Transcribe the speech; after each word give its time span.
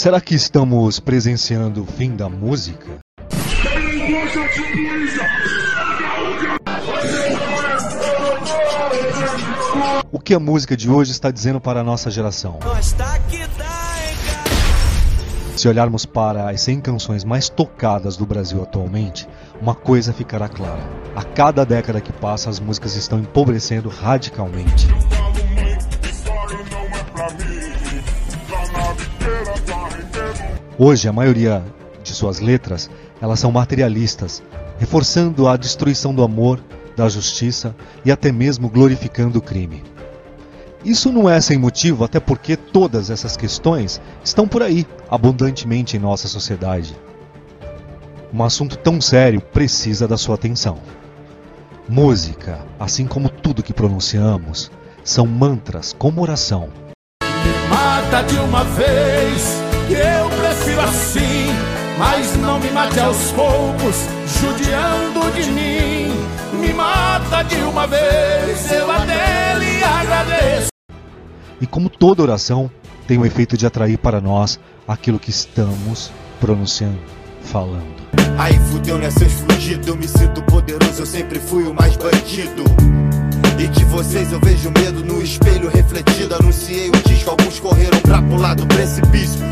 Será 0.00 0.18
que 0.18 0.34
estamos 0.34 0.98
presenciando 0.98 1.82
o 1.82 1.84
fim 1.84 2.16
da 2.16 2.26
música? 2.26 3.00
O 10.10 10.18
que 10.18 10.32
a 10.32 10.40
música 10.40 10.74
de 10.74 10.88
hoje 10.88 11.12
está 11.12 11.30
dizendo 11.30 11.60
para 11.60 11.80
a 11.80 11.84
nossa 11.84 12.10
geração? 12.10 12.58
Se 15.54 15.68
olharmos 15.68 16.06
para 16.06 16.48
as 16.48 16.62
100 16.62 16.80
canções 16.80 17.22
mais 17.22 17.50
tocadas 17.50 18.16
do 18.16 18.24
Brasil 18.24 18.62
atualmente, 18.62 19.28
uma 19.60 19.74
coisa 19.74 20.14
ficará 20.14 20.48
clara: 20.48 20.80
a 21.14 21.22
cada 21.22 21.62
década 21.66 22.00
que 22.00 22.10
passa, 22.10 22.48
as 22.48 22.58
músicas 22.58 22.96
estão 22.96 23.18
empobrecendo 23.18 23.90
radicalmente. 23.90 24.88
Hoje, 30.82 31.06
a 31.06 31.12
maioria 31.12 31.62
de 32.02 32.14
suas 32.14 32.40
letras, 32.40 32.88
elas 33.20 33.38
são 33.38 33.52
materialistas, 33.52 34.42
reforçando 34.78 35.46
a 35.46 35.54
destruição 35.54 36.14
do 36.14 36.22
amor, 36.22 36.58
da 36.96 37.06
justiça 37.06 37.76
e 38.02 38.10
até 38.10 38.32
mesmo 38.32 38.66
glorificando 38.66 39.40
o 39.40 39.42
crime. 39.42 39.84
Isso 40.82 41.12
não 41.12 41.28
é 41.28 41.38
sem 41.38 41.58
motivo, 41.58 42.02
até 42.02 42.18
porque 42.18 42.56
todas 42.56 43.10
essas 43.10 43.36
questões 43.36 44.00
estão 44.24 44.48
por 44.48 44.62
aí, 44.62 44.86
abundantemente 45.10 45.98
em 45.98 46.00
nossa 46.00 46.28
sociedade. 46.28 46.96
Um 48.32 48.42
assunto 48.42 48.78
tão 48.78 49.02
sério 49.02 49.42
precisa 49.42 50.08
da 50.08 50.16
sua 50.16 50.36
atenção. 50.36 50.78
Música, 51.86 52.58
assim 52.78 53.06
como 53.06 53.28
tudo 53.28 53.62
que 53.62 53.74
pronunciamos, 53.74 54.70
são 55.04 55.26
mantras 55.26 55.92
como 55.92 56.22
oração. 56.22 56.70
Mata 57.68 58.22
de 58.22 58.38
uma 58.38 58.64
vez, 58.64 59.69
mas 62.00 62.34
não 62.38 62.58
me 62.58 62.70
mate 62.70 62.98
aos 62.98 63.30
poucos, 63.32 64.06
judiando 64.40 65.30
de 65.34 65.50
mim. 65.50 66.58
Me 66.58 66.72
mata 66.72 67.42
de 67.42 67.56
uma 67.56 67.86
vez, 67.86 68.72
eu 68.72 68.90
até 68.90 69.58
lhe 69.58 69.84
agradeço. 69.84 70.68
E 71.60 71.66
como 71.66 71.90
toda 71.90 72.22
oração, 72.22 72.70
tem 73.06 73.18
o 73.18 73.26
efeito 73.26 73.54
de 73.54 73.66
atrair 73.66 73.98
para 73.98 74.18
nós 74.18 74.58
aquilo 74.88 75.18
que 75.18 75.28
estamos 75.28 76.10
pronunciando, 76.40 76.98
falando. 77.42 78.00
Aí 78.38 78.58
fudeu, 78.72 78.96
né, 78.96 79.10
seus? 79.10 79.30
Eu 79.86 79.94
me 79.94 80.08
sinto 80.08 80.42
poderoso, 80.44 81.02
eu 81.02 81.06
sempre 81.06 81.38
fui 81.38 81.64
o 81.64 81.74
mais 81.74 81.96
bandido. 81.96 82.64
E 83.58 83.68
de 83.68 83.84
vocês 83.84 84.32
eu 84.32 84.40
vejo 84.40 84.70
medo 84.70 85.04
no 85.04 85.22
espelho 85.22 85.68
refletido. 85.68 86.34
Anunciei 86.34 86.88
o 86.88 86.92
disco, 87.06 87.30
alguns 87.30 87.60
correram 87.60 88.00
pra 88.00 88.22
pular 88.22 88.54
do 88.54 88.66
precipício. 88.66 89.50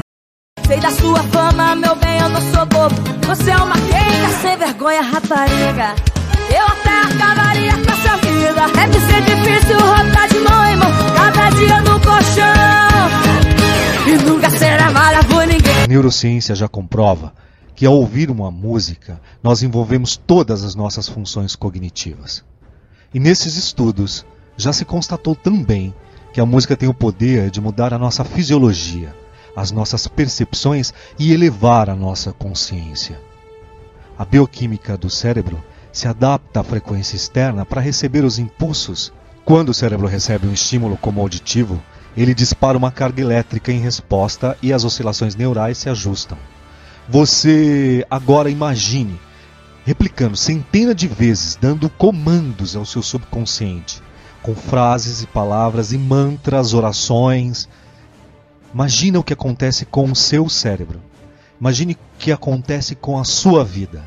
Sei 0.69 0.79
da 0.81 0.91
sua 0.91 1.23
fama, 1.23 1.75
meu 1.75 1.97
bem, 1.97 2.19
eu 2.19 2.29
não 2.29 2.43
sou 2.43 2.67
bobo. 2.67 2.95
Você 3.27 3.51
é 3.51 3.57
uma 3.57 3.73
quenga, 3.73 4.29
sem 4.43 4.55
vergonha, 4.59 5.01
rapariga. 5.01 5.95
Eu 6.55 6.67
até 6.67 7.15
acabaria 7.15 7.73
com 7.73 7.91
a 7.91 7.97
sua 7.97 8.17
vida. 8.19 8.69
Deve 8.75 9.01
ser 9.01 9.23
difícil 9.23 9.79
rodar 9.79 10.29
de 10.29 10.39
mão 10.41 10.67
em 10.67 10.77
mão, 10.77 10.91
cada 11.17 11.49
dia 11.57 11.81
no 11.81 11.99
colchão. 12.01 13.09
E 14.07 14.23
nunca 14.23 14.51
por 15.25 15.47
ninguém. 15.47 15.85
A 15.85 15.87
neurociência 15.87 16.55
já 16.55 16.69
comprova 16.69 17.33
que 17.75 17.87
ao 17.87 17.95
ouvir 17.95 18.31
uma 18.31 18.51
música, 18.51 19.19
nós 19.43 19.63
envolvemos 19.63 20.19
todas 20.19 20.65
as 20.65 20.75
nossas 20.75 21.09
funções 21.09 21.57
cognitivas. 21.57 22.45
E 23.15 23.19
nesses 23.19 23.57
estudos, 23.57 24.27
já 24.55 24.75
se 24.75 24.85
constatou 24.85 25.35
também 25.35 25.95
que 26.31 26.43
a 26.43 26.45
música 26.45 26.77
tem 26.77 26.91
o 26.91 26.95
poder 26.95 27.49
de 27.51 27.59
mudar 27.59 27.95
a 27.95 27.99
nossa 27.99 28.23
fisiologia, 28.23 29.15
as 29.59 29.73
nossas 29.73 30.07
percepções 30.07 30.95
e 31.19 31.33
elevar 31.33 31.91
a 31.91 31.97
nossa 31.97 32.33
consciência. 32.33 33.21
A 34.17 34.25
bioquímica 34.25 34.97
do 34.97 35.11
cérebro 35.11 35.61
se 35.93 36.07
adapta 36.07 36.61
à 36.61 36.63
frequência 36.63 37.17
externa 37.17 37.67
para 37.67 37.81
receber 37.81 38.25
os 38.25 38.39
impulsos. 38.39 39.13
Quando 39.45 39.71
o 39.71 39.75
cérebro 39.75 40.07
recebe 40.07 40.47
um 40.47 40.53
estímulo 40.53 40.97
como 40.97 41.21
auditivo, 41.21 41.83
ele 42.17 42.35
dispara 42.35 42.79
uma 42.79 42.93
carga 42.93 43.21
elétrica 43.21 43.73
em 43.73 43.81
resposta 43.81 44.57
e 44.63 44.73
as 44.73 44.85
oscilações 44.85 45.35
neurais 45.35 45.79
se 45.79 45.89
ajustam. 45.89 46.39
Você 47.09 48.07
agora 48.09 48.49
imagine 48.49 49.19
replicando 49.85 50.37
centenas 50.37 50.95
de 50.95 51.09
vezes, 51.09 51.57
dando 51.61 51.91
comandos 51.91 52.77
ao 52.77 52.85
seu 52.85 53.03
subconsciente, 53.03 54.01
com 54.41 54.55
frases 54.55 55.23
e 55.23 55.27
palavras 55.27 55.93
e 55.93 55.99
mantras, 55.99 56.75
orações. 56.75 57.69
Imagina 58.73 59.19
o 59.19 59.25
que 59.25 59.33
acontece 59.33 59.85
com 59.85 60.11
o 60.11 60.17
seu 60.17 60.49
cérebro. 60.49 61.01
Imagine 61.61 61.95
o 61.95 62.19
que 62.19 62.31
acontece 62.31 62.95
com 62.95 63.19
a 63.19 63.25
sua 63.25 63.65
vida 63.65 64.07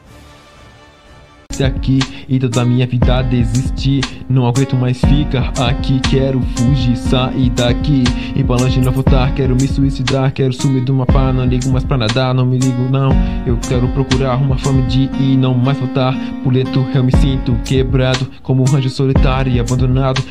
aqui 1.63 1.99
e 2.27 2.39
toda 2.39 2.66
minha 2.66 2.88
vida 2.88 3.22
desistir 3.23 4.01
Não 4.29 4.45
aguento 4.45 4.75
mais 4.75 4.99
ficar 4.99 5.51
aqui 5.59 5.99
Quero 5.99 6.41
fugir, 6.55 6.95
sair 6.95 7.49
daqui. 7.51 8.03
E 8.35 8.44
pra 8.44 8.55
longe 8.55 8.79
não 8.79 8.91
voltar 8.91 9.33
Quero 9.33 9.55
me 9.55 9.67
suicidar, 9.67 10.31
quero 10.31 10.53
sumir 10.53 10.83
do 10.83 10.94
mapa 10.94 11.33
Não 11.33 11.45
ligo 11.45 11.69
mais 11.69 11.83
pra 11.83 11.97
nadar, 11.97 12.33
não 12.33 12.45
me 12.45 12.57
ligo 12.57 12.83
não. 12.89 13.11
Eu 13.45 13.57
quero 13.67 13.88
procurar 13.89 14.35
uma 14.38 14.57
forma 14.57 14.81
de 14.83 15.09
ir 15.19 15.38
Não 15.38 15.53
mais 15.53 15.77
voltar. 15.77 16.16
Por 16.44 16.53
dentro 16.53 16.85
Eu 16.94 17.03
me 17.03 17.11
sinto 17.17 17.53
quebrado 17.66 18.27
Como 18.41 18.63
um 18.63 18.75
anjo 18.75 18.89
solitário 18.89 19.51
e 19.51 19.59
abandonado. 19.59 20.23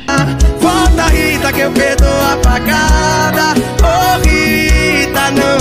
Volta 0.59 1.07
Rita 1.07 1.51
que 1.53 1.61
eu 1.61 1.71
perdoo 1.71 2.07
a 2.07 2.33
apagada 2.33 3.53
Oh 3.81 4.19
Rita, 4.27 5.31
não 5.31 5.60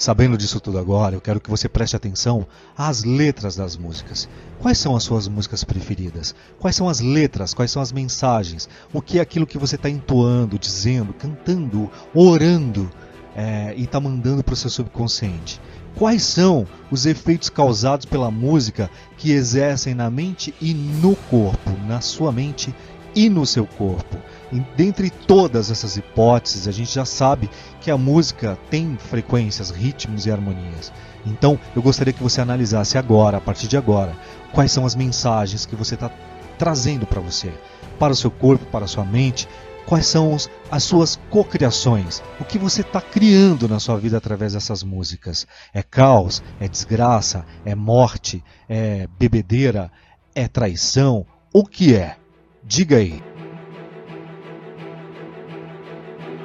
Sabendo 0.00 0.38
disso 0.38 0.58
tudo 0.60 0.78
agora, 0.78 1.14
eu 1.14 1.20
quero 1.20 1.38
que 1.38 1.50
você 1.50 1.68
preste 1.68 1.94
atenção 1.94 2.46
às 2.74 3.04
letras 3.04 3.54
das 3.54 3.76
músicas. 3.76 4.26
Quais 4.58 4.78
são 4.78 4.96
as 4.96 5.02
suas 5.02 5.28
músicas 5.28 5.62
preferidas? 5.62 6.34
Quais 6.58 6.74
são 6.74 6.88
as 6.88 7.00
letras? 7.00 7.52
Quais 7.52 7.70
são 7.70 7.82
as 7.82 7.92
mensagens? 7.92 8.66
O 8.94 9.02
que 9.02 9.18
é 9.18 9.20
aquilo 9.20 9.46
que 9.46 9.58
você 9.58 9.76
está 9.76 9.90
entoando, 9.90 10.58
dizendo, 10.58 11.12
cantando, 11.12 11.90
orando 12.14 12.90
é, 13.36 13.74
e 13.76 13.84
está 13.84 14.00
mandando 14.00 14.42
para 14.42 14.54
o 14.54 14.56
seu 14.56 14.70
subconsciente? 14.70 15.60
Quais 15.94 16.22
são 16.22 16.66
os 16.90 17.04
efeitos 17.04 17.50
causados 17.50 18.06
pela 18.06 18.30
música 18.30 18.88
que 19.18 19.32
exercem 19.32 19.92
na 19.92 20.10
mente 20.10 20.54
e 20.62 20.72
no 20.72 21.14
corpo, 21.14 21.72
na 21.86 22.00
sua 22.00 22.32
mente 22.32 22.74
e 23.14 23.28
no 23.28 23.46
seu 23.46 23.66
corpo? 23.66 24.16
Dentre 24.76 25.10
todas 25.10 25.70
essas 25.70 25.96
hipóteses, 25.96 26.66
a 26.66 26.72
gente 26.72 26.92
já 26.92 27.04
sabe 27.04 27.48
que 27.80 27.90
a 27.90 27.96
música 27.96 28.58
tem 28.68 28.96
frequências, 28.98 29.70
ritmos 29.70 30.26
e 30.26 30.30
harmonias. 30.30 30.92
Então, 31.24 31.58
eu 31.74 31.82
gostaria 31.82 32.12
que 32.12 32.22
você 32.22 32.40
analisasse 32.40 32.98
agora, 32.98 33.36
a 33.36 33.40
partir 33.40 33.68
de 33.68 33.76
agora, 33.76 34.16
quais 34.52 34.72
são 34.72 34.84
as 34.84 34.94
mensagens 34.94 35.66
que 35.66 35.76
você 35.76 35.94
está 35.94 36.10
trazendo 36.58 37.06
para 37.06 37.20
você, 37.20 37.52
para 37.98 38.12
o 38.12 38.16
seu 38.16 38.30
corpo, 38.30 38.66
para 38.66 38.84
a 38.84 38.88
sua 38.88 39.04
mente, 39.04 39.48
quais 39.86 40.06
são 40.06 40.36
as 40.70 40.84
suas 40.84 41.18
cocriações, 41.30 42.22
o 42.38 42.44
que 42.44 42.58
você 42.58 42.80
está 42.82 43.00
criando 43.00 43.68
na 43.68 43.80
sua 43.80 43.98
vida 43.98 44.16
através 44.16 44.52
dessas 44.52 44.82
músicas. 44.82 45.46
É 45.74 45.82
caos, 45.82 46.42
é 46.60 46.68
desgraça, 46.68 47.44
é 47.64 47.74
morte, 47.74 48.42
é 48.68 49.08
bebedeira, 49.18 49.90
é 50.34 50.46
traição, 50.46 51.26
o 51.52 51.64
que 51.64 51.94
é? 51.94 52.19
Diga 52.62 52.96
aí. 52.96 53.22